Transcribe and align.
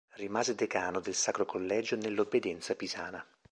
Rimase 0.15 0.55
decano 0.55 0.99
del 0.99 1.13
sacro 1.13 1.45
collegio 1.45 1.95
nell'obbedienza 1.95 2.73
pisana. 2.73 3.23